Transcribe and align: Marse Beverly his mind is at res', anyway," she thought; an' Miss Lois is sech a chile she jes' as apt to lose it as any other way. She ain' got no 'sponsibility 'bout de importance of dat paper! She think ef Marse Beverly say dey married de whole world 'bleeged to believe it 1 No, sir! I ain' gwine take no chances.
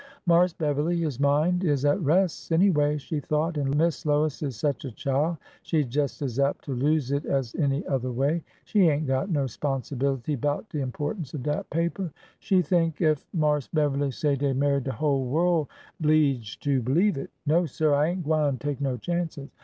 Marse 0.25 0.51
Beverly 0.53 0.97
his 0.99 1.19
mind 1.19 1.63
is 1.63 1.85
at 1.85 2.03
res', 2.03 2.49
anyway," 2.51 2.97
she 2.97 3.19
thought; 3.19 3.55
an' 3.55 3.77
Miss 3.77 4.03
Lois 4.03 4.41
is 4.41 4.55
sech 4.55 4.83
a 4.83 4.89
chile 4.89 5.37
she 5.61 5.83
jes' 5.83 6.23
as 6.23 6.39
apt 6.39 6.65
to 6.65 6.73
lose 6.73 7.11
it 7.11 7.23
as 7.27 7.53
any 7.53 7.85
other 7.85 8.11
way. 8.11 8.43
She 8.65 8.89
ain' 8.89 9.05
got 9.05 9.29
no 9.29 9.45
'sponsibility 9.45 10.35
'bout 10.35 10.67
de 10.69 10.79
importance 10.79 11.35
of 11.35 11.43
dat 11.43 11.69
paper! 11.69 12.11
She 12.39 12.63
think 12.63 12.99
ef 12.99 13.27
Marse 13.31 13.67
Beverly 13.67 14.09
say 14.09 14.35
dey 14.35 14.53
married 14.53 14.85
de 14.85 14.91
whole 14.91 15.27
world 15.27 15.67
'bleeged 15.99 16.63
to 16.63 16.81
believe 16.81 17.15
it 17.15 17.29
1 17.45 17.55
No, 17.59 17.65
sir! 17.67 17.93
I 17.93 18.07
ain' 18.07 18.23
gwine 18.23 18.57
take 18.57 18.81
no 18.81 18.97
chances. 18.97 19.51